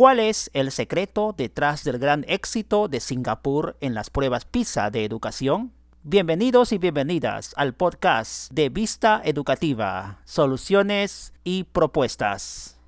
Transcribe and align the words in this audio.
¿Cuál 0.00 0.18
es 0.18 0.50
el 0.54 0.70
secreto 0.70 1.34
detrás 1.36 1.84
del 1.84 1.98
gran 1.98 2.24
éxito 2.26 2.88
de 2.88 3.00
Singapur 3.00 3.76
en 3.82 3.92
las 3.92 4.08
pruebas 4.08 4.46
PISA 4.46 4.88
de 4.88 5.04
educación? 5.04 5.74
Bienvenidos 6.04 6.72
y 6.72 6.78
bienvenidas 6.78 7.52
al 7.58 7.74
podcast 7.74 8.50
de 8.50 8.70
Vista 8.70 9.20
Educativa, 9.22 10.22
Soluciones 10.24 11.34
y 11.44 11.64
Propuestas. 11.64 12.80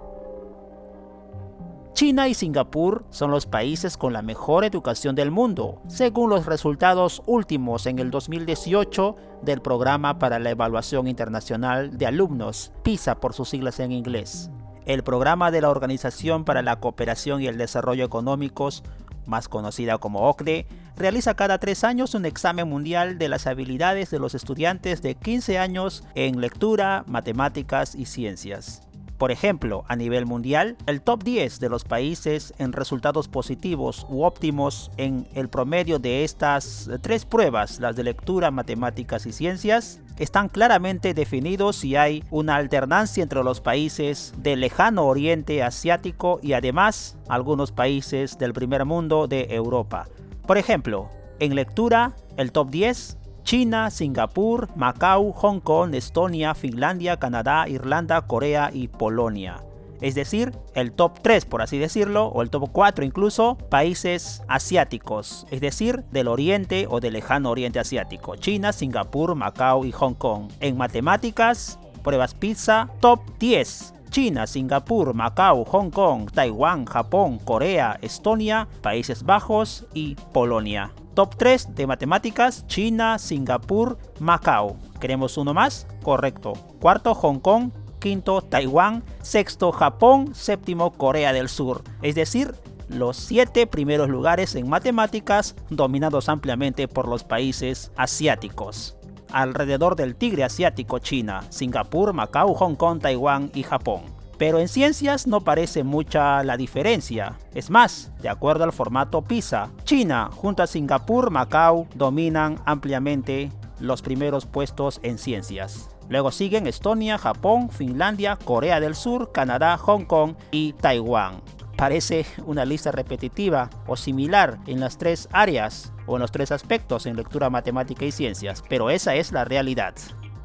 China 1.92 2.28
y 2.28 2.32
Singapur 2.32 3.04
son 3.10 3.30
los 3.30 3.44
países 3.44 3.98
con 3.98 4.14
la 4.14 4.22
mejor 4.22 4.64
educación 4.64 5.14
del 5.14 5.30
mundo, 5.30 5.82
según 5.88 6.30
los 6.30 6.46
resultados 6.46 7.20
últimos 7.26 7.84
en 7.84 7.98
el 7.98 8.10
2018 8.10 9.16
del 9.42 9.60
Programa 9.60 10.18
para 10.18 10.38
la 10.38 10.48
Evaluación 10.48 11.06
Internacional 11.06 11.98
de 11.98 12.06
Alumnos, 12.06 12.72
PISA 12.82 13.20
por 13.20 13.34
sus 13.34 13.50
siglas 13.50 13.80
en 13.80 13.92
inglés. 13.92 14.50
El 14.84 15.04
programa 15.04 15.52
de 15.52 15.60
la 15.60 15.70
Organización 15.70 16.44
para 16.44 16.60
la 16.62 16.80
Cooperación 16.80 17.40
y 17.40 17.46
el 17.46 17.56
Desarrollo 17.56 18.04
Económicos, 18.04 18.82
más 19.26 19.48
conocida 19.48 19.98
como 19.98 20.28
OCDE, 20.28 20.66
realiza 20.96 21.34
cada 21.34 21.58
tres 21.58 21.84
años 21.84 22.14
un 22.14 22.26
examen 22.26 22.68
mundial 22.68 23.16
de 23.16 23.28
las 23.28 23.46
habilidades 23.46 24.10
de 24.10 24.18
los 24.18 24.34
estudiantes 24.34 25.00
de 25.00 25.14
15 25.14 25.58
años 25.58 26.02
en 26.16 26.40
lectura, 26.40 27.04
matemáticas 27.06 27.94
y 27.94 28.06
ciencias. 28.06 28.82
Por 29.22 29.30
ejemplo, 29.30 29.84
a 29.86 29.94
nivel 29.94 30.26
mundial, 30.26 30.76
el 30.86 31.00
top 31.00 31.22
10 31.22 31.60
de 31.60 31.68
los 31.68 31.84
países 31.84 32.52
en 32.58 32.72
resultados 32.72 33.28
positivos 33.28 34.04
u 34.08 34.24
óptimos 34.24 34.90
en 34.96 35.28
el 35.34 35.48
promedio 35.48 36.00
de 36.00 36.24
estas 36.24 36.90
tres 37.02 37.24
pruebas, 37.24 37.78
las 37.78 37.94
de 37.94 38.02
lectura, 38.02 38.50
matemáticas 38.50 39.24
y 39.26 39.32
ciencias, 39.32 40.00
están 40.18 40.48
claramente 40.48 41.14
definidos 41.14 41.84
y 41.84 41.94
hay 41.94 42.24
una 42.32 42.56
alternancia 42.56 43.22
entre 43.22 43.44
los 43.44 43.60
países 43.60 44.34
del 44.38 44.58
lejano 44.58 45.04
oriente 45.04 45.62
asiático 45.62 46.40
y 46.42 46.54
además 46.54 47.16
algunos 47.28 47.70
países 47.70 48.38
del 48.38 48.52
primer 48.52 48.84
mundo 48.86 49.28
de 49.28 49.46
Europa. 49.50 50.08
Por 50.48 50.58
ejemplo, 50.58 51.10
en 51.38 51.54
lectura, 51.54 52.16
el 52.36 52.50
top 52.50 52.70
10 52.70 53.18
China, 53.42 53.90
Singapur, 53.90 54.68
Macao, 54.76 55.32
Hong 55.32 55.60
Kong, 55.60 55.94
Estonia, 55.94 56.54
Finlandia, 56.54 57.18
Canadá, 57.18 57.68
Irlanda, 57.68 58.22
Corea 58.22 58.70
y 58.72 58.88
Polonia. 58.88 59.62
Es 60.00 60.16
decir, 60.16 60.52
el 60.74 60.90
top 60.92 61.20
3, 61.22 61.44
por 61.44 61.62
así 61.62 61.78
decirlo, 61.78 62.26
o 62.26 62.42
el 62.42 62.50
top 62.50 62.70
4 62.72 63.04
incluso, 63.04 63.56
países 63.70 64.42
asiáticos, 64.48 65.46
es 65.50 65.60
decir, 65.60 66.02
del 66.10 66.26
oriente 66.26 66.86
o 66.90 66.98
del 66.98 67.12
lejano 67.12 67.50
oriente 67.50 67.78
asiático. 67.78 68.34
China, 68.34 68.72
Singapur, 68.72 69.36
Macao 69.36 69.84
y 69.84 69.92
Hong 69.92 70.14
Kong. 70.14 70.50
En 70.58 70.76
matemáticas, 70.76 71.78
pruebas 72.02 72.34
PISA, 72.34 72.90
top 73.00 73.20
10. 73.38 73.94
China, 74.10 74.46
Singapur, 74.46 75.14
Macao, 75.14 75.64
Hong 75.64 75.90
Kong, 75.90 76.30
Taiwán, 76.30 76.84
Japón, 76.84 77.38
Corea, 77.38 77.96
Estonia, 78.02 78.68
Países 78.82 79.22
Bajos 79.22 79.86
y 79.94 80.16
Polonia. 80.32 80.92
Top 81.14 81.36
3 81.36 81.74
de 81.74 81.86
matemáticas, 81.86 82.66
China, 82.66 83.18
Singapur, 83.18 83.98
Macao. 84.18 84.78
¿Queremos 84.98 85.36
uno 85.36 85.52
más? 85.52 85.86
Correcto. 86.02 86.54
Cuarto, 86.80 87.14
Hong 87.14 87.38
Kong. 87.38 87.70
Quinto, 87.98 88.40
Taiwán. 88.40 89.04
Sexto, 89.20 89.72
Japón. 89.72 90.34
Séptimo, 90.34 90.92
Corea 90.92 91.34
del 91.34 91.50
Sur. 91.50 91.82
Es 92.00 92.14
decir, 92.14 92.54
los 92.88 93.18
siete 93.18 93.66
primeros 93.66 94.08
lugares 94.08 94.54
en 94.54 94.70
matemáticas 94.70 95.54
dominados 95.68 96.30
ampliamente 96.30 96.88
por 96.88 97.06
los 97.06 97.24
países 97.24 97.92
asiáticos. 97.96 98.96
Alrededor 99.30 99.96
del 99.96 100.16
tigre 100.16 100.44
asiático 100.44 100.98
China, 100.98 101.42
Singapur, 101.50 102.14
Macao, 102.14 102.54
Hong 102.54 102.74
Kong, 102.74 103.00
Taiwán 103.00 103.50
y 103.54 103.62
Japón. 103.64 104.21
Pero 104.38 104.58
en 104.58 104.68
ciencias 104.68 105.26
no 105.26 105.40
parece 105.40 105.84
mucha 105.84 106.42
la 106.42 106.56
diferencia. 106.56 107.38
Es 107.54 107.70
más, 107.70 108.12
de 108.20 108.28
acuerdo 108.28 108.64
al 108.64 108.72
formato 108.72 109.22
PISA, 109.22 109.70
China 109.84 110.30
junto 110.32 110.62
a 110.62 110.66
Singapur, 110.66 111.30
Macao 111.30 111.86
dominan 111.94 112.60
ampliamente 112.64 113.50
los 113.78 114.02
primeros 114.02 114.46
puestos 114.46 115.00
en 115.02 115.18
ciencias. 115.18 115.90
Luego 116.08 116.30
siguen 116.30 116.66
Estonia, 116.66 117.18
Japón, 117.18 117.70
Finlandia, 117.70 118.36
Corea 118.36 118.80
del 118.80 118.94
Sur, 118.94 119.32
Canadá, 119.32 119.76
Hong 119.78 120.04
Kong 120.04 120.34
y 120.50 120.72
Taiwán. 120.74 121.42
Parece 121.76 122.26
una 122.46 122.64
lista 122.64 122.92
repetitiva 122.92 123.70
o 123.86 123.96
similar 123.96 124.58
en 124.66 124.78
las 124.78 124.98
tres 124.98 125.28
áreas 125.32 125.92
o 126.06 126.16
en 126.16 126.20
los 126.20 126.30
tres 126.30 126.52
aspectos 126.52 127.06
en 127.06 127.16
lectura, 127.16 127.50
matemática 127.50 128.04
y 128.04 128.12
ciencias, 128.12 128.62
pero 128.68 128.90
esa 128.90 129.14
es 129.14 129.32
la 129.32 129.44
realidad. 129.44 129.94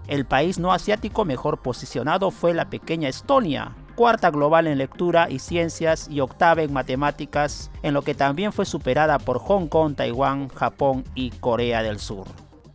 El 0.07 0.25
país 0.25 0.57
no 0.57 0.71
asiático 0.71 1.25
mejor 1.25 1.61
posicionado 1.61 2.31
fue 2.31 2.53
la 2.53 2.69
pequeña 2.69 3.09
Estonia, 3.09 3.75
cuarta 3.95 4.29
global 4.29 4.67
en 4.67 4.77
lectura 4.77 5.27
y 5.29 5.39
ciencias 5.39 6.07
y 6.09 6.21
octava 6.21 6.61
en 6.61 6.71
matemáticas, 6.71 7.71
en 7.83 7.93
lo 7.93 8.03
que 8.03 8.15
también 8.15 8.53
fue 8.53 8.65
superada 8.65 9.19
por 9.19 9.39
Hong 9.39 9.67
Kong, 9.67 9.95
Taiwán, 9.95 10.47
Japón 10.49 11.03
y 11.13 11.31
Corea 11.31 11.83
del 11.83 11.99
Sur. 11.99 12.27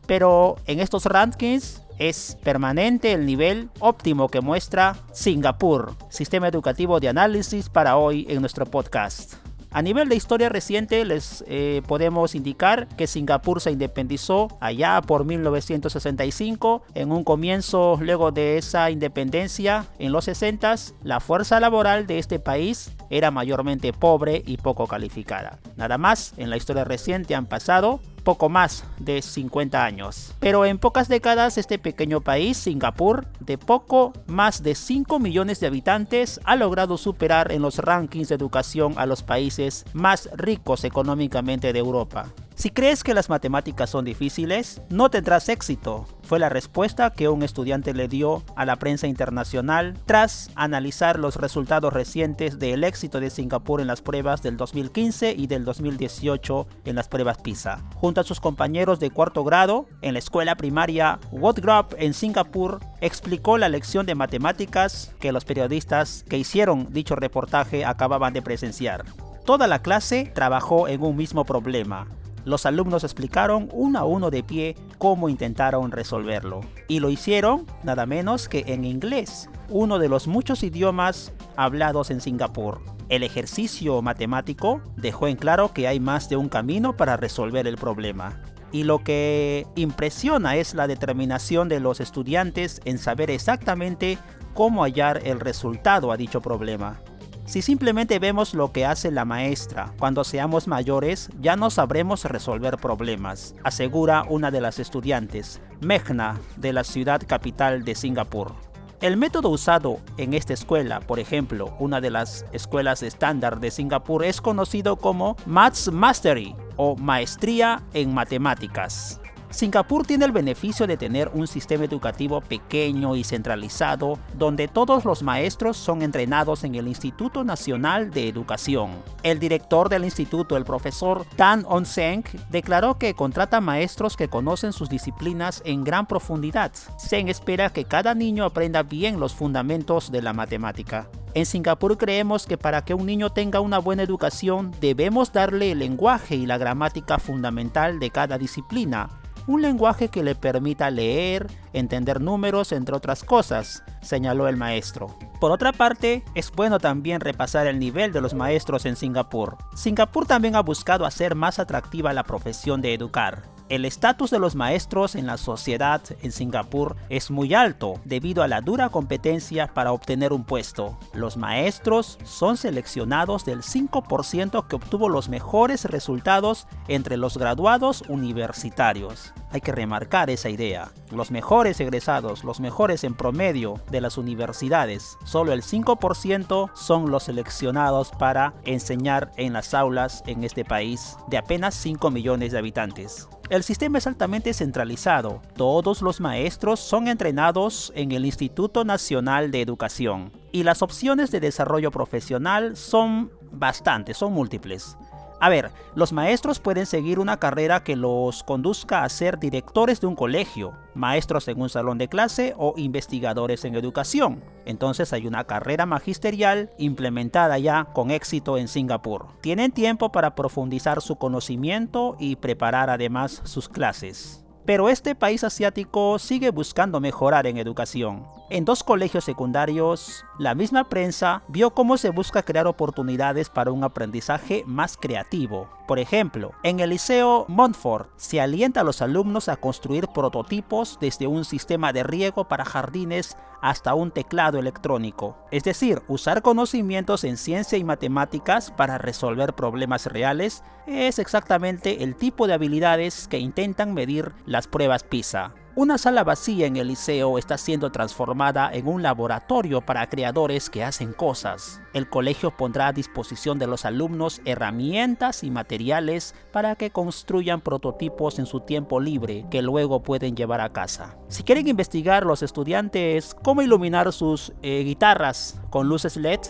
Pero 0.06 0.56
en 0.66 0.80
estos 0.80 1.06
rankings 1.06 1.82
es 1.98 2.36
permanente 2.42 3.12
el 3.12 3.24
nivel 3.24 3.70
óptimo 3.78 4.28
que 4.28 4.40
muestra 4.40 4.96
Singapur, 5.12 5.94
sistema 6.10 6.48
educativo 6.48 7.00
de 7.00 7.08
análisis 7.08 7.68
para 7.68 7.96
hoy 7.96 8.26
en 8.28 8.40
nuestro 8.40 8.66
podcast. 8.66 9.41
A 9.74 9.80
nivel 9.80 10.10
de 10.10 10.16
historia 10.16 10.50
reciente 10.50 11.02
les 11.06 11.42
eh, 11.48 11.80
podemos 11.86 12.34
indicar 12.34 12.88
que 12.88 13.06
Singapur 13.06 13.60
se 13.60 13.70
independizó 13.70 14.48
allá 14.60 15.00
por 15.00 15.24
1965. 15.24 16.82
En 16.94 17.10
un 17.10 17.24
comienzo 17.24 17.98
luego 18.00 18.32
de 18.32 18.58
esa 18.58 18.90
independencia 18.90 19.86
en 19.98 20.12
los 20.12 20.26
60 20.26 20.62
la 21.02 21.20
fuerza 21.20 21.58
laboral 21.58 22.06
de 22.06 22.18
este 22.18 22.38
país 22.38 22.92
era 23.08 23.30
mayormente 23.30 23.92
pobre 23.92 24.42
y 24.46 24.58
poco 24.58 24.86
calificada. 24.86 25.58
Nada 25.76 25.96
más, 25.96 26.34
en 26.36 26.50
la 26.50 26.56
historia 26.58 26.84
reciente 26.84 27.34
han 27.34 27.46
pasado 27.46 28.00
poco 28.22 28.48
más 28.48 28.84
de 28.98 29.22
50 29.22 29.84
años. 29.84 30.34
Pero 30.38 30.64
en 30.64 30.78
pocas 30.78 31.08
décadas 31.08 31.58
este 31.58 31.78
pequeño 31.78 32.20
país, 32.20 32.56
Singapur, 32.56 33.26
de 33.40 33.58
poco 33.58 34.12
más 34.26 34.62
de 34.62 34.74
5 34.74 35.18
millones 35.18 35.60
de 35.60 35.66
habitantes, 35.66 36.40
ha 36.44 36.56
logrado 36.56 36.96
superar 36.96 37.52
en 37.52 37.62
los 37.62 37.78
rankings 37.78 38.28
de 38.28 38.34
educación 38.34 38.94
a 38.96 39.06
los 39.06 39.22
países 39.22 39.84
más 39.92 40.28
ricos 40.34 40.84
económicamente 40.84 41.72
de 41.72 41.78
Europa. 41.78 42.26
Si 42.62 42.70
crees 42.70 43.02
que 43.02 43.12
las 43.12 43.28
matemáticas 43.28 43.90
son 43.90 44.04
difíciles, 44.04 44.82
no 44.88 45.10
tendrás 45.10 45.48
éxito, 45.48 46.06
fue 46.22 46.38
la 46.38 46.48
respuesta 46.48 47.10
que 47.10 47.28
un 47.28 47.42
estudiante 47.42 47.92
le 47.92 48.06
dio 48.06 48.44
a 48.54 48.64
la 48.64 48.76
prensa 48.76 49.08
internacional 49.08 49.98
tras 50.06 50.48
analizar 50.54 51.18
los 51.18 51.34
resultados 51.34 51.92
recientes 51.92 52.60
del 52.60 52.84
éxito 52.84 53.18
de 53.18 53.30
Singapur 53.30 53.80
en 53.80 53.88
las 53.88 54.00
pruebas 54.00 54.42
del 54.42 54.56
2015 54.56 55.34
y 55.36 55.48
del 55.48 55.64
2018 55.64 56.68
en 56.84 56.94
las 56.94 57.08
pruebas 57.08 57.38
PISA. 57.38 57.82
Junto 57.96 58.20
a 58.20 58.24
sus 58.24 58.38
compañeros 58.38 59.00
de 59.00 59.10
cuarto 59.10 59.42
grado, 59.42 59.86
en 60.00 60.12
la 60.12 60.20
escuela 60.20 60.54
primaria 60.54 61.18
Wotgrap 61.32 61.94
en 61.98 62.14
Singapur, 62.14 62.78
explicó 63.00 63.58
la 63.58 63.70
lección 63.70 64.06
de 64.06 64.14
matemáticas 64.14 65.12
que 65.18 65.32
los 65.32 65.44
periodistas 65.44 66.24
que 66.28 66.38
hicieron 66.38 66.92
dicho 66.92 67.16
reportaje 67.16 67.84
acababan 67.84 68.32
de 68.32 68.42
presenciar. 68.42 69.04
Toda 69.44 69.66
la 69.66 69.82
clase 69.82 70.30
trabajó 70.32 70.86
en 70.86 71.02
un 71.02 71.16
mismo 71.16 71.44
problema, 71.44 72.06
los 72.44 72.66
alumnos 72.66 73.04
explicaron 73.04 73.68
uno 73.72 73.98
a 73.98 74.04
uno 74.04 74.30
de 74.30 74.42
pie 74.42 74.76
cómo 74.98 75.28
intentaron 75.28 75.92
resolverlo. 75.92 76.60
Y 76.88 77.00
lo 77.00 77.10
hicieron 77.10 77.66
nada 77.82 78.06
menos 78.06 78.48
que 78.48 78.64
en 78.66 78.84
inglés, 78.84 79.48
uno 79.68 79.98
de 79.98 80.08
los 80.08 80.26
muchos 80.26 80.62
idiomas 80.62 81.32
hablados 81.56 82.10
en 82.10 82.20
Singapur. 82.20 82.80
El 83.08 83.22
ejercicio 83.22 84.00
matemático 84.02 84.80
dejó 84.96 85.28
en 85.28 85.36
claro 85.36 85.72
que 85.72 85.86
hay 85.86 86.00
más 86.00 86.28
de 86.28 86.36
un 86.36 86.48
camino 86.48 86.96
para 86.96 87.16
resolver 87.16 87.66
el 87.66 87.76
problema. 87.76 88.40
Y 88.72 88.84
lo 88.84 89.04
que 89.04 89.66
impresiona 89.76 90.56
es 90.56 90.74
la 90.74 90.86
determinación 90.86 91.68
de 91.68 91.78
los 91.78 92.00
estudiantes 92.00 92.80
en 92.86 92.98
saber 92.98 93.30
exactamente 93.30 94.18
cómo 94.54 94.82
hallar 94.82 95.20
el 95.24 95.40
resultado 95.40 96.10
a 96.10 96.16
dicho 96.16 96.40
problema. 96.40 97.00
Si 97.44 97.60
simplemente 97.60 98.18
vemos 98.18 98.54
lo 98.54 98.72
que 98.72 98.86
hace 98.86 99.10
la 99.10 99.24
maestra, 99.24 99.92
cuando 99.98 100.24
seamos 100.24 100.68
mayores 100.68 101.28
ya 101.40 101.56
no 101.56 101.70
sabremos 101.70 102.24
resolver 102.24 102.76
problemas, 102.76 103.54
asegura 103.64 104.24
una 104.28 104.50
de 104.50 104.60
las 104.60 104.78
estudiantes, 104.78 105.60
Meghna, 105.80 106.40
de 106.56 106.72
la 106.72 106.84
ciudad 106.84 107.20
capital 107.26 107.84
de 107.84 107.94
Singapur. 107.94 108.54
El 109.00 109.16
método 109.16 109.48
usado 109.48 109.98
en 110.16 110.32
esta 110.32 110.52
escuela, 110.52 111.00
por 111.00 111.18
ejemplo, 111.18 111.74
una 111.80 112.00
de 112.00 112.10
las 112.10 112.46
escuelas 112.52 113.02
estándar 113.02 113.58
de 113.58 113.72
Singapur, 113.72 114.24
es 114.24 114.40
conocido 114.40 114.94
como 114.94 115.36
Maths 115.44 115.90
Mastery 115.90 116.54
o 116.76 116.94
Maestría 116.94 117.82
en 117.94 118.14
Matemáticas. 118.14 119.20
Singapur 119.52 120.06
tiene 120.06 120.24
el 120.24 120.32
beneficio 120.32 120.86
de 120.86 120.96
tener 120.96 121.30
un 121.34 121.46
sistema 121.46 121.84
educativo 121.84 122.40
pequeño 122.40 123.16
y 123.16 123.24
centralizado, 123.24 124.18
donde 124.34 124.68
todos 124.68 125.04
los 125.04 125.22
maestros 125.22 125.76
son 125.76 126.02
entrenados 126.02 126.64
en 126.64 126.74
el 126.74 126.88
Instituto 126.88 127.44
Nacional 127.44 128.10
de 128.10 128.28
Educación. 128.28 128.90
El 129.22 129.38
director 129.38 129.88
del 129.88 130.04
instituto, 130.04 130.56
el 130.56 130.64
profesor 130.64 131.24
Tan 131.36 131.64
On-seng, 131.68 132.24
declaró 132.50 132.98
que 132.98 133.14
contrata 133.14 133.60
maestros 133.60 134.16
que 134.16 134.28
conocen 134.28 134.72
sus 134.72 134.88
disciplinas 134.88 135.62
en 135.64 135.84
gran 135.84 136.06
profundidad. 136.06 136.72
Se 136.96 137.22
espera 137.30 137.70
que 137.70 137.84
cada 137.84 138.14
niño 138.14 138.44
aprenda 138.44 138.82
bien 138.82 139.20
los 139.20 139.34
fundamentos 139.34 140.10
de 140.10 140.22
la 140.22 140.32
matemática. 140.32 141.08
En 141.34 141.46
Singapur 141.46 141.96
creemos 141.96 142.46
que 142.46 142.58
para 142.58 142.84
que 142.84 142.94
un 142.94 143.06
niño 143.06 143.30
tenga 143.30 143.60
una 143.60 143.78
buena 143.78 144.02
educación 144.02 144.70
debemos 144.80 145.32
darle 145.32 145.72
el 145.72 145.78
lenguaje 145.78 146.36
y 146.36 146.44
la 146.44 146.58
gramática 146.58 147.18
fundamental 147.18 147.98
de 148.00 148.10
cada 148.10 148.36
disciplina, 148.36 149.08
un 149.46 149.62
lenguaje 149.62 150.08
que 150.08 150.22
le 150.22 150.34
permita 150.34 150.90
leer, 150.90 151.46
entender 151.72 152.20
números, 152.20 152.72
entre 152.72 152.96
otras 152.96 153.24
cosas, 153.24 153.82
señaló 154.00 154.48
el 154.48 154.56
maestro. 154.56 155.16
Por 155.40 155.50
otra 155.50 155.72
parte, 155.72 156.22
es 156.34 156.50
bueno 156.50 156.78
también 156.78 157.20
repasar 157.20 157.66
el 157.66 157.78
nivel 157.78 158.12
de 158.12 158.20
los 158.20 158.34
maestros 158.34 158.86
en 158.86 158.96
Singapur. 158.96 159.58
Singapur 159.74 160.26
también 160.26 160.56
ha 160.56 160.60
buscado 160.60 161.04
hacer 161.04 161.34
más 161.34 161.58
atractiva 161.58 162.12
la 162.12 162.24
profesión 162.24 162.80
de 162.80 162.94
educar. 162.94 163.51
El 163.68 163.84
estatus 163.84 164.30
de 164.30 164.38
los 164.38 164.54
maestros 164.54 165.14
en 165.14 165.26
la 165.26 165.38
sociedad 165.38 166.02
en 166.22 166.32
Singapur 166.32 166.96
es 167.08 167.30
muy 167.30 167.54
alto 167.54 167.94
debido 168.04 168.42
a 168.42 168.48
la 168.48 168.60
dura 168.60 168.90
competencia 168.90 169.72
para 169.72 169.92
obtener 169.92 170.32
un 170.32 170.44
puesto. 170.44 170.98
Los 171.14 171.36
maestros 171.36 172.18
son 172.24 172.56
seleccionados 172.56 173.44
del 173.44 173.62
5% 173.62 174.66
que 174.66 174.76
obtuvo 174.76 175.08
los 175.08 175.28
mejores 175.28 175.86
resultados 175.86 176.66
entre 176.88 177.16
los 177.16 177.38
graduados 177.38 178.02
universitarios. 178.08 179.32
Hay 179.50 179.60
que 179.60 179.72
remarcar 179.72 180.30
esa 180.30 180.48
idea. 180.48 180.90
Los 181.10 181.30
mejores 181.30 181.78
egresados, 181.80 182.42
los 182.42 182.60
mejores 182.60 183.04
en 183.04 183.14
promedio 183.14 183.80
de 183.90 184.00
las 184.00 184.16
universidades, 184.16 185.16
solo 185.24 185.52
el 185.52 185.62
5% 185.62 186.70
son 186.74 187.10
los 187.10 187.24
seleccionados 187.24 188.10
para 188.10 188.54
enseñar 188.64 189.30
en 189.36 189.52
las 189.52 189.74
aulas 189.74 190.22
en 190.26 190.44
este 190.44 190.64
país 190.64 191.16
de 191.28 191.38
apenas 191.38 191.74
5 191.74 192.10
millones 192.10 192.52
de 192.52 192.58
habitantes. 192.58 193.28
El 193.52 193.64
sistema 193.64 193.98
es 193.98 194.06
altamente 194.06 194.54
centralizado. 194.54 195.42
Todos 195.56 196.00
los 196.00 196.22
maestros 196.22 196.80
son 196.80 197.06
entrenados 197.06 197.92
en 197.94 198.12
el 198.12 198.24
Instituto 198.24 198.82
Nacional 198.82 199.50
de 199.50 199.60
Educación. 199.60 200.32
Y 200.52 200.62
las 200.62 200.80
opciones 200.80 201.30
de 201.30 201.40
desarrollo 201.40 201.90
profesional 201.90 202.78
son 202.78 203.30
bastantes, 203.50 204.16
son 204.16 204.32
múltiples. 204.32 204.96
A 205.42 205.48
ver, 205.48 205.72
los 205.96 206.12
maestros 206.12 206.60
pueden 206.60 206.86
seguir 206.86 207.18
una 207.18 207.38
carrera 207.38 207.82
que 207.82 207.96
los 207.96 208.44
conduzca 208.44 209.02
a 209.02 209.08
ser 209.08 209.40
directores 209.40 210.00
de 210.00 210.06
un 210.06 210.14
colegio, 210.14 210.72
maestros 210.94 211.48
en 211.48 211.60
un 211.60 211.68
salón 211.68 211.98
de 211.98 212.06
clase 212.06 212.54
o 212.56 212.74
investigadores 212.76 213.64
en 213.64 213.74
educación. 213.74 214.44
Entonces 214.66 215.12
hay 215.12 215.26
una 215.26 215.42
carrera 215.42 215.84
magisterial 215.84 216.70
implementada 216.78 217.58
ya 217.58 217.86
con 217.92 218.12
éxito 218.12 218.56
en 218.56 218.68
Singapur. 218.68 219.30
Tienen 219.40 219.72
tiempo 219.72 220.12
para 220.12 220.36
profundizar 220.36 221.02
su 221.02 221.16
conocimiento 221.16 222.14
y 222.20 222.36
preparar 222.36 222.88
además 222.88 223.42
sus 223.42 223.68
clases. 223.68 224.44
Pero 224.64 224.88
este 224.88 225.16
país 225.16 225.42
asiático 225.42 226.20
sigue 226.20 226.50
buscando 226.50 227.00
mejorar 227.00 227.48
en 227.48 227.56
educación. 227.56 228.22
En 228.52 228.66
dos 228.66 228.84
colegios 228.84 229.24
secundarios, 229.24 230.26
la 230.38 230.54
misma 230.54 230.90
prensa 230.90 231.42
vio 231.48 231.70
cómo 231.70 231.96
se 231.96 232.10
busca 232.10 232.42
crear 232.42 232.66
oportunidades 232.66 233.48
para 233.48 233.72
un 233.72 233.82
aprendizaje 233.82 234.62
más 234.66 234.98
creativo. 234.98 235.70
Por 235.88 235.98
ejemplo, 235.98 236.52
en 236.62 236.80
el 236.80 236.90
Liceo 236.90 237.46
Montfort 237.48 238.10
se 238.16 238.42
alienta 238.42 238.82
a 238.82 238.84
los 238.84 239.00
alumnos 239.00 239.48
a 239.48 239.56
construir 239.56 240.06
prototipos 240.08 240.98
desde 241.00 241.26
un 241.26 241.46
sistema 241.46 241.94
de 241.94 242.02
riego 242.02 242.46
para 242.46 242.66
jardines 242.66 243.38
hasta 243.62 243.94
un 243.94 244.10
teclado 244.10 244.58
electrónico. 244.58 245.38
Es 245.50 245.64
decir, 245.64 246.02
usar 246.06 246.42
conocimientos 246.42 247.24
en 247.24 247.38
ciencia 247.38 247.78
y 247.78 247.84
matemáticas 247.84 248.70
para 248.70 248.98
resolver 248.98 249.54
problemas 249.54 250.04
reales 250.04 250.62
es 250.86 251.18
exactamente 251.18 252.04
el 252.04 252.16
tipo 252.16 252.46
de 252.46 252.52
habilidades 252.52 253.28
que 253.28 253.38
intentan 253.38 253.94
medir 253.94 254.32
las 254.44 254.66
pruebas 254.66 255.04
PISA. 255.04 255.54
Una 255.74 255.96
sala 255.96 256.22
vacía 256.22 256.66
en 256.66 256.76
el 256.76 256.88
liceo 256.88 257.38
está 257.38 257.56
siendo 257.56 257.90
transformada 257.90 258.70
en 258.74 258.86
un 258.86 259.02
laboratorio 259.02 259.80
para 259.80 260.06
creadores 260.06 260.68
que 260.68 260.84
hacen 260.84 261.14
cosas. 261.14 261.80
El 261.94 262.10
colegio 262.10 262.54
pondrá 262.54 262.88
a 262.88 262.92
disposición 262.92 263.58
de 263.58 263.66
los 263.66 263.86
alumnos 263.86 264.42
herramientas 264.44 265.42
y 265.42 265.50
materiales 265.50 266.34
para 266.52 266.76
que 266.76 266.90
construyan 266.90 267.62
prototipos 267.62 268.38
en 268.38 268.44
su 268.44 268.60
tiempo 268.60 269.00
libre 269.00 269.46
que 269.50 269.62
luego 269.62 270.02
pueden 270.02 270.36
llevar 270.36 270.60
a 270.60 270.74
casa. 270.74 271.16
Si 271.28 271.42
quieren 271.42 271.66
investigar 271.66 272.26
los 272.26 272.42
estudiantes 272.42 273.34
cómo 273.42 273.62
iluminar 273.62 274.12
sus 274.12 274.52
eh, 274.60 274.82
guitarras 274.84 275.58
con 275.70 275.88
luces 275.88 276.18
LED, 276.18 276.40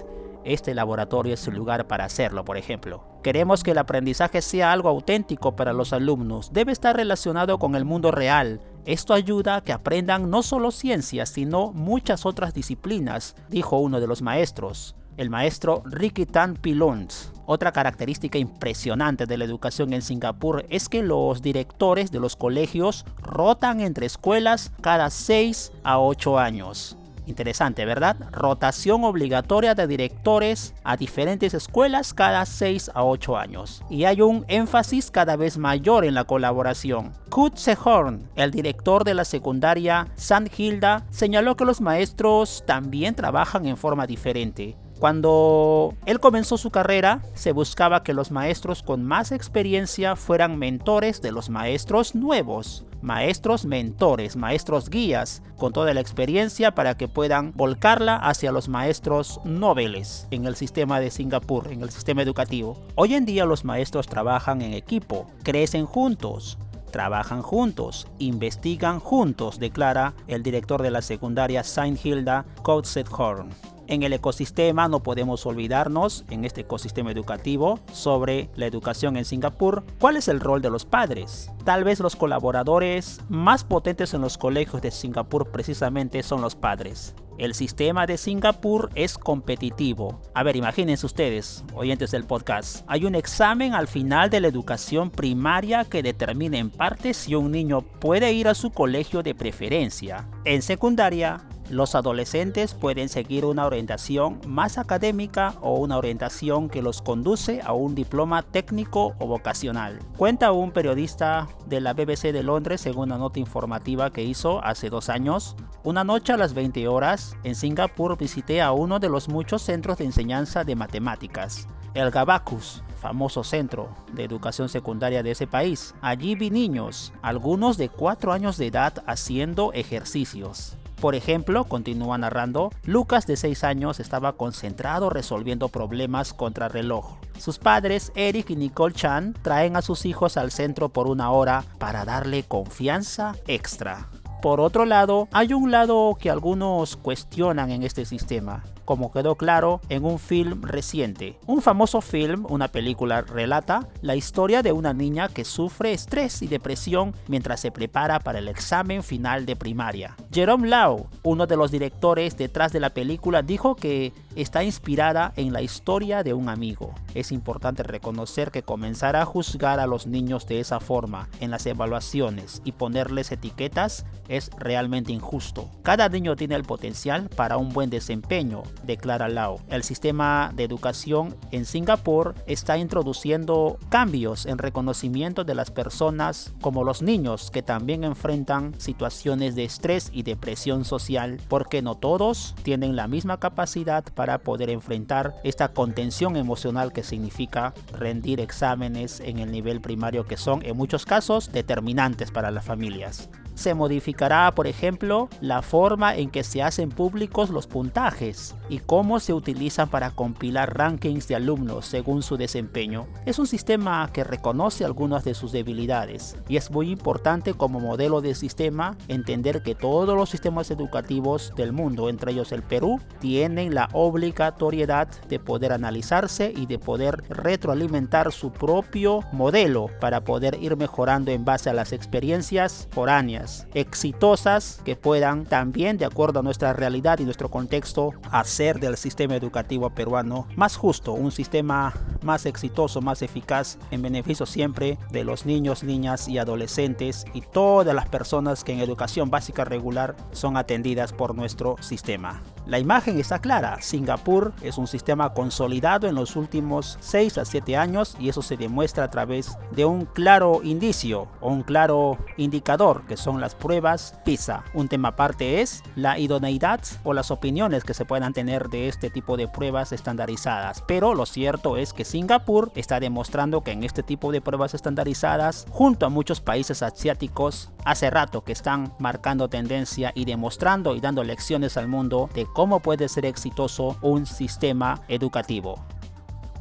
este 0.44 0.74
laboratorio 0.74 1.34
es 1.34 1.46
el 1.46 1.54
lugar 1.54 1.86
para 1.86 2.04
hacerlo, 2.04 2.44
por 2.44 2.56
ejemplo. 2.56 3.04
Queremos 3.22 3.62
que 3.62 3.70
el 3.70 3.78
aprendizaje 3.78 4.42
sea 4.42 4.72
algo 4.72 4.88
auténtico 4.88 5.54
para 5.54 5.72
los 5.72 5.92
alumnos. 5.92 6.52
Debe 6.52 6.72
estar 6.72 6.96
relacionado 6.96 7.60
con 7.60 7.76
el 7.76 7.84
mundo 7.84 8.10
real. 8.10 8.60
Esto 8.84 9.14
ayuda 9.14 9.56
a 9.56 9.60
que 9.62 9.72
aprendan 9.72 10.28
no 10.28 10.42
solo 10.42 10.72
ciencias, 10.72 11.28
sino 11.28 11.72
muchas 11.72 12.26
otras 12.26 12.52
disciplinas, 12.52 13.36
dijo 13.48 13.78
uno 13.78 14.00
de 14.00 14.08
los 14.08 14.22
maestros, 14.22 14.96
el 15.16 15.30
maestro 15.30 15.82
Ricky 15.84 16.26
Tan 16.26 16.54
Pilons. 16.56 17.32
Otra 17.46 17.70
característica 17.70 18.38
impresionante 18.38 19.26
de 19.26 19.36
la 19.36 19.44
educación 19.44 19.92
en 19.92 20.02
Singapur 20.02 20.64
es 20.68 20.88
que 20.88 21.02
los 21.02 21.42
directores 21.42 22.10
de 22.10 22.18
los 22.18 22.34
colegios 22.34 23.04
rotan 23.18 23.80
entre 23.80 24.06
escuelas 24.06 24.72
cada 24.80 25.10
6 25.10 25.72
a 25.84 26.00
8 26.00 26.38
años. 26.38 26.96
Interesante, 27.26 27.84
¿verdad? 27.84 28.16
Rotación 28.32 29.04
obligatoria 29.04 29.74
de 29.74 29.86
directores 29.86 30.74
a 30.82 30.96
diferentes 30.96 31.54
escuelas 31.54 32.14
cada 32.14 32.44
6 32.44 32.90
a 32.94 33.04
8 33.04 33.36
años. 33.36 33.82
Y 33.88 34.04
hay 34.04 34.20
un 34.20 34.44
énfasis 34.48 35.10
cada 35.10 35.36
vez 35.36 35.56
mayor 35.56 36.04
en 36.04 36.14
la 36.14 36.24
colaboración. 36.24 37.12
Kut 37.30 37.56
Sehorn, 37.56 38.28
el 38.34 38.50
director 38.50 39.04
de 39.04 39.14
la 39.14 39.24
secundaria 39.24 40.08
San 40.16 40.50
Hilda, 40.54 41.06
señaló 41.10 41.56
que 41.56 41.64
los 41.64 41.80
maestros 41.80 42.64
también 42.66 43.14
trabajan 43.14 43.66
en 43.66 43.76
forma 43.76 44.06
diferente. 44.06 44.76
Cuando 44.98 45.94
él 46.06 46.20
comenzó 46.20 46.56
su 46.56 46.70
carrera, 46.70 47.22
se 47.34 47.50
buscaba 47.50 48.04
que 48.04 48.14
los 48.14 48.30
maestros 48.30 48.84
con 48.84 49.02
más 49.04 49.32
experiencia 49.32 50.14
fueran 50.14 50.58
mentores 50.58 51.20
de 51.20 51.32
los 51.32 51.50
maestros 51.50 52.14
nuevos. 52.14 52.84
Maestros 53.02 53.66
mentores, 53.66 54.36
maestros 54.36 54.88
guías, 54.88 55.42
con 55.56 55.72
toda 55.72 55.92
la 55.92 56.00
experiencia 56.00 56.74
para 56.74 56.96
que 56.96 57.08
puedan 57.08 57.52
volcarla 57.56 58.16
hacia 58.16 58.52
los 58.52 58.68
maestros 58.68 59.40
noveles 59.44 60.28
en 60.30 60.44
el 60.44 60.54
sistema 60.54 61.00
de 61.00 61.10
Singapur, 61.10 61.72
en 61.72 61.82
el 61.82 61.90
sistema 61.90 62.22
educativo. 62.22 62.80
Hoy 62.94 63.14
en 63.14 63.26
día 63.26 63.44
los 63.44 63.64
maestros 63.64 64.06
trabajan 64.06 64.62
en 64.62 64.72
equipo, 64.72 65.26
crecen 65.42 65.84
juntos, 65.84 66.58
trabajan 66.92 67.42
juntos, 67.42 68.06
investigan 68.20 69.00
juntos, 69.00 69.58
declara 69.58 70.14
el 70.28 70.44
director 70.44 70.80
de 70.80 70.92
la 70.92 71.02
secundaria 71.02 71.64
Saint 71.64 72.04
Hilda, 72.06 72.44
Coatzet 72.62 73.08
Horn. 73.10 73.50
En 73.92 74.02
el 74.04 74.14
ecosistema 74.14 74.88
no 74.88 75.02
podemos 75.02 75.44
olvidarnos, 75.44 76.24
en 76.30 76.46
este 76.46 76.62
ecosistema 76.62 77.12
educativo, 77.12 77.78
sobre 77.92 78.48
la 78.56 78.64
educación 78.64 79.18
en 79.18 79.26
Singapur, 79.26 79.84
cuál 80.00 80.16
es 80.16 80.28
el 80.28 80.40
rol 80.40 80.62
de 80.62 80.70
los 80.70 80.86
padres. 80.86 81.50
Tal 81.66 81.84
vez 81.84 82.00
los 82.00 82.16
colaboradores 82.16 83.20
más 83.28 83.64
potentes 83.64 84.14
en 84.14 84.22
los 84.22 84.38
colegios 84.38 84.80
de 84.80 84.90
Singapur 84.90 85.50
precisamente 85.50 86.22
son 86.22 86.40
los 86.40 86.54
padres. 86.56 87.14
El 87.36 87.52
sistema 87.52 88.06
de 88.06 88.16
Singapur 88.16 88.88
es 88.94 89.18
competitivo. 89.18 90.22
A 90.34 90.42
ver, 90.42 90.56
imagínense 90.56 91.04
ustedes, 91.04 91.62
oyentes 91.74 92.12
del 92.12 92.24
podcast, 92.24 92.84
hay 92.86 93.04
un 93.04 93.14
examen 93.14 93.74
al 93.74 93.88
final 93.88 94.30
de 94.30 94.40
la 94.40 94.48
educación 94.48 95.10
primaria 95.10 95.84
que 95.84 96.02
determina 96.02 96.56
en 96.56 96.70
parte 96.70 97.12
si 97.12 97.34
un 97.34 97.50
niño 97.50 97.82
puede 97.82 98.32
ir 98.32 98.48
a 98.48 98.54
su 98.54 98.70
colegio 98.70 99.22
de 99.22 99.34
preferencia. 99.34 100.28
En 100.46 100.62
secundaria, 100.62 101.44
los 101.70 101.94
adolescentes 101.94 102.74
pueden 102.74 103.08
seguir 103.08 103.44
una 103.44 103.66
orientación 103.66 104.40
más 104.46 104.78
académica 104.78 105.54
o 105.60 105.78
una 105.78 105.96
orientación 105.96 106.68
que 106.68 106.82
los 106.82 107.02
conduce 107.02 107.60
a 107.62 107.72
un 107.72 107.94
diploma 107.94 108.42
técnico 108.42 109.14
o 109.18 109.26
vocacional. 109.26 109.98
Cuenta 110.16 110.52
un 110.52 110.72
periodista 110.72 111.48
de 111.66 111.80
la 111.80 111.94
BBC 111.94 112.32
de 112.32 112.42
Londres 112.42 112.80
según 112.80 113.04
una 113.04 113.18
nota 113.18 113.40
informativa 113.40 114.12
que 114.12 114.24
hizo 114.24 114.62
hace 114.64 114.90
dos 114.90 115.08
años. 115.08 115.56
Una 115.84 116.04
noche 116.04 116.32
a 116.32 116.36
las 116.36 116.54
20 116.54 116.86
horas, 116.88 117.36
en 117.42 117.54
Singapur 117.54 118.18
visité 118.18 118.60
a 118.60 118.72
uno 118.72 118.98
de 118.98 119.08
los 119.08 119.28
muchos 119.28 119.62
centros 119.62 119.98
de 119.98 120.04
enseñanza 120.04 120.64
de 120.64 120.76
matemáticas, 120.76 121.68
el 121.94 122.10
Gabacus, 122.10 122.82
famoso 123.00 123.42
centro 123.42 123.88
de 124.12 124.24
educación 124.24 124.68
secundaria 124.68 125.22
de 125.22 125.32
ese 125.32 125.46
país. 125.46 125.94
Allí 126.00 126.34
vi 126.36 126.50
niños, 126.50 127.12
algunos 127.20 127.76
de 127.76 127.88
4 127.88 128.32
años 128.32 128.56
de 128.58 128.68
edad, 128.68 129.02
haciendo 129.06 129.72
ejercicios. 129.72 130.76
Por 131.02 131.16
ejemplo, 131.16 131.64
continúa 131.64 132.16
narrando, 132.16 132.70
Lucas 132.84 133.26
de 133.26 133.36
6 133.36 133.64
años 133.64 133.98
estaba 133.98 134.34
concentrado 134.34 135.10
resolviendo 135.10 135.68
problemas 135.68 136.32
contra 136.32 136.68
reloj. 136.68 137.16
Sus 137.36 137.58
padres, 137.58 138.12
Eric 138.14 138.50
y 138.50 138.54
Nicole 138.54 138.94
Chan, 138.94 139.34
traen 139.42 139.74
a 139.74 139.82
sus 139.82 140.06
hijos 140.06 140.36
al 140.36 140.52
centro 140.52 140.90
por 140.90 141.08
una 141.08 141.32
hora 141.32 141.64
para 141.78 142.04
darle 142.04 142.44
confianza 142.44 143.34
extra. 143.48 144.10
Por 144.42 144.60
otro 144.60 144.84
lado, 144.86 145.26
hay 145.32 145.54
un 145.54 145.72
lado 145.72 146.16
que 146.20 146.30
algunos 146.30 146.96
cuestionan 146.96 147.72
en 147.72 147.82
este 147.82 148.04
sistema, 148.04 148.62
como 148.84 149.12
quedó 149.12 149.36
claro 149.36 149.80
en 149.88 150.04
un 150.04 150.18
film 150.18 150.62
reciente. 150.62 151.38
Un 151.46 151.62
famoso 151.62 152.00
film, 152.00 152.46
una 152.48 152.68
película, 152.68 153.22
relata 153.22 153.88
la 154.00 154.16
historia 154.16 154.62
de 154.62 154.72
una 154.72 154.92
niña 154.92 155.28
que 155.28 155.44
sufre 155.44 155.92
estrés 155.92 156.42
y 156.42 156.46
depresión 156.46 157.14
mientras 157.28 157.60
se 157.60 157.70
prepara 157.70 158.20
para 158.20 158.38
el 158.38 158.48
examen 158.48 159.02
final 159.02 159.46
de 159.46 159.56
primaria. 159.56 160.16
Jerome 160.32 160.68
Lau, 160.68 161.08
uno 161.22 161.46
de 161.46 161.56
los 161.56 161.70
directores 161.70 162.36
detrás 162.36 162.72
de 162.72 162.80
la 162.80 162.90
película, 162.90 163.42
dijo 163.42 163.76
que 163.76 164.12
está 164.36 164.64
inspirada 164.64 165.32
en 165.36 165.52
la 165.52 165.62
historia 165.62 166.22
de 166.22 166.34
un 166.34 166.48
amigo. 166.48 166.94
Es 167.14 167.32
importante 167.32 167.82
reconocer 167.82 168.50
que 168.50 168.62
comenzar 168.62 169.16
a 169.16 169.24
juzgar 169.24 169.80
a 169.80 169.86
los 169.86 170.06
niños 170.06 170.46
de 170.46 170.60
esa 170.60 170.80
forma 170.80 171.28
en 171.40 171.50
las 171.50 171.66
evaluaciones 171.66 172.62
y 172.64 172.72
ponerles 172.72 173.32
etiquetas 173.32 174.06
es 174.28 174.50
realmente 174.58 175.12
injusto. 175.12 175.68
Cada 175.82 176.08
niño 176.08 176.36
tiene 176.36 176.54
el 176.54 176.62
potencial 176.62 177.28
para 177.28 177.56
un 177.56 177.70
buen 177.70 177.90
desempeño, 177.90 178.62
declara 178.84 179.28
Lau. 179.28 179.60
El 179.68 179.82
sistema 179.82 180.52
de 180.54 180.64
educación 180.64 181.36
en 181.50 181.64
Singapur 181.64 182.34
está 182.46 182.78
introduciendo 182.78 183.78
cambios 183.88 184.46
en 184.46 184.58
reconocimiento 184.58 185.44
de 185.44 185.54
las 185.54 185.70
personas 185.70 186.54
como 186.60 186.84
los 186.84 187.02
niños 187.02 187.50
que 187.50 187.62
también 187.62 188.04
enfrentan 188.04 188.78
situaciones 188.78 189.54
de 189.54 189.64
estrés 189.64 190.10
y 190.12 190.22
depresión 190.22 190.84
social 190.84 191.40
porque 191.48 191.82
no 191.82 191.96
todos 191.96 192.54
tienen 192.62 192.96
la 192.96 193.08
misma 193.08 193.38
capacidad 193.38 194.04
para 194.14 194.21
poder 194.38 194.70
enfrentar 194.70 195.34
esta 195.44 195.68
contención 195.68 196.36
emocional 196.36 196.92
que 196.92 197.02
significa 197.02 197.74
rendir 197.92 198.40
exámenes 198.40 199.20
en 199.20 199.38
el 199.38 199.50
nivel 199.50 199.80
primario 199.80 200.24
que 200.26 200.36
son 200.36 200.64
en 200.64 200.76
muchos 200.76 201.04
casos 201.04 201.52
determinantes 201.52 202.30
para 202.30 202.50
las 202.50 202.64
familias. 202.64 203.28
Se 203.54 203.74
modificará, 203.74 204.50
por 204.54 204.66
ejemplo, 204.66 205.28
la 205.40 205.62
forma 205.62 206.16
en 206.16 206.30
que 206.30 206.42
se 206.42 206.62
hacen 206.62 206.88
públicos 206.88 207.50
los 207.50 207.66
puntajes 207.66 208.54
y 208.68 208.78
cómo 208.78 209.20
se 209.20 209.34
utilizan 209.34 209.90
para 209.90 210.10
compilar 210.10 210.76
rankings 210.76 211.28
de 211.28 211.34
alumnos 211.34 211.86
según 211.86 212.22
su 212.22 212.36
desempeño. 212.36 213.06
Es 213.26 213.38
un 213.38 213.46
sistema 213.46 214.08
que 214.12 214.24
reconoce 214.24 214.84
algunas 214.84 215.24
de 215.24 215.34
sus 215.34 215.52
debilidades 215.52 216.36
y 216.48 216.56
es 216.56 216.70
muy 216.70 216.90
importante 216.90 217.52
como 217.54 217.78
modelo 217.78 218.20
de 218.22 218.34
sistema 218.34 218.96
entender 219.08 219.62
que 219.62 219.74
todos 219.74 220.16
los 220.16 220.30
sistemas 220.30 220.70
educativos 220.70 221.52
del 221.54 221.72
mundo, 221.72 222.08
entre 222.08 222.32
ellos 222.32 222.52
el 222.52 222.62
Perú, 222.62 223.00
tienen 223.20 223.74
la 223.74 223.88
obligatoriedad 223.92 225.08
de 225.28 225.38
poder 225.38 225.72
analizarse 225.72 226.52
y 226.56 226.66
de 226.66 226.78
poder 226.78 227.22
retroalimentar 227.28 228.32
su 228.32 228.50
propio 228.50 229.20
modelo 229.32 229.88
para 230.00 230.24
poder 230.24 230.58
ir 230.60 230.76
mejorando 230.76 231.30
en 231.30 231.44
base 231.44 231.68
a 231.68 231.74
las 231.74 231.92
experiencias 231.92 232.88
foráneas 232.90 233.41
exitosas 233.74 234.80
que 234.84 234.96
puedan 234.96 235.44
también 235.44 235.98
de 235.98 236.04
acuerdo 236.04 236.40
a 236.40 236.42
nuestra 236.42 236.72
realidad 236.72 237.18
y 237.18 237.24
nuestro 237.24 237.50
contexto 237.50 238.12
hacer 238.30 238.80
del 238.80 238.96
sistema 238.96 239.36
educativo 239.36 239.90
peruano 239.90 240.46
más 240.56 240.76
justo, 240.76 241.12
un 241.12 241.32
sistema 241.32 241.92
más 242.22 242.46
exitoso, 242.46 243.00
más 243.00 243.22
eficaz 243.22 243.78
en 243.90 244.02
beneficio 244.02 244.46
siempre 244.46 244.98
de 245.10 245.24
los 245.24 245.46
niños, 245.46 245.82
niñas 245.82 246.28
y 246.28 246.38
adolescentes 246.38 247.24
y 247.34 247.40
todas 247.40 247.94
las 247.94 248.08
personas 248.08 248.64
que 248.64 248.72
en 248.72 248.80
educación 248.80 249.30
básica 249.30 249.64
regular 249.64 250.16
son 250.32 250.56
atendidas 250.56 251.12
por 251.12 251.34
nuestro 251.34 251.76
sistema. 251.80 252.42
La 252.64 252.78
imagen 252.78 253.18
está 253.18 253.40
clara, 253.40 253.82
Singapur 253.82 254.52
es 254.62 254.78
un 254.78 254.86
sistema 254.86 255.34
consolidado 255.34 256.06
en 256.06 256.14
los 256.14 256.36
últimos 256.36 256.96
6 257.00 257.38
a 257.38 257.44
7 257.44 257.76
años 257.76 258.16
y 258.20 258.28
eso 258.28 258.40
se 258.40 258.56
demuestra 258.56 259.02
a 259.02 259.10
través 259.10 259.58
de 259.72 259.84
un 259.84 260.04
claro 260.04 260.60
indicio 260.62 261.26
o 261.40 261.50
un 261.50 261.64
claro 261.64 262.18
indicador 262.36 263.02
que 263.08 263.16
son 263.16 263.40
las 263.40 263.56
pruebas 263.56 264.14
PISA. 264.24 264.62
Un 264.74 264.86
tema 264.86 265.08
aparte 265.08 265.60
es 265.60 265.82
la 265.96 266.20
idoneidad 266.20 266.80
o 267.02 267.14
las 267.14 267.32
opiniones 267.32 267.82
que 267.82 267.94
se 267.94 268.04
puedan 268.04 268.32
tener 268.32 268.68
de 268.68 268.86
este 268.86 269.10
tipo 269.10 269.36
de 269.36 269.48
pruebas 269.48 269.90
estandarizadas, 269.92 270.84
pero 270.86 271.14
lo 271.14 271.26
cierto 271.26 271.76
es 271.76 271.92
que 271.92 272.04
Singapur 272.04 272.70
está 272.76 273.00
demostrando 273.00 273.64
que 273.64 273.72
en 273.72 273.82
este 273.82 274.04
tipo 274.04 274.30
de 274.30 274.40
pruebas 274.40 274.74
estandarizadas, 274.74 275.66
junto 275.70 276.06
a 276.06 276.10
muchos 276.10 276.40
países 276.40 276.84
asiáticos, 276.84 277.72
hace 277.84 278.08
rato 278.08 278.44
que 278.44 278.52
están 278.52 278.94
marcando 279.00 279.48
tendencia 279.48 280.12
y 280.14 280.26
demostrando 280.26 280.94
y 280.94 281.00
dando 281.00 281.24
lecciones 281.24 281.76
al 281.76 281.88
mundo 281.88 282.30
de 282.34 282.46
cómo 282.52 282.80
puede 282.80 283.08
ser 283.08 283.26
exitoso 283.26 283.96
un 284.02 284.26
sistema 284.26 285.02
educativo. 285.08 285.84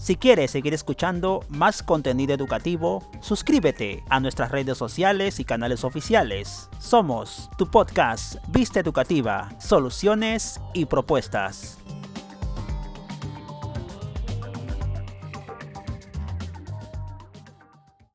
Si 0.02 0.16
quieres 0.16 0.50
seguir 0.50 0.74
escuchando 0.74 1.46
más 1.48 1.84
contenido 1.84 2.34
educativo, 2.34 3.04
suscríbete 3.20 4.04
a 4.10 4.20
nuestras 4.20 4.50
redes 4.50 4.76
sociales 4.76 5.40
y 5.40 5.46
canales 5.46 5.84
oficiales. 5.84 6.70
Somos 6.80 7.52
tu 7.56 7.70
podcast 7.70 8.38
Vista 8.48 8.80
Educativa, 8.80 9.50
Soluciones 9.60 10.60
y 10.74 10.86
Propuestas. 10.86 11.81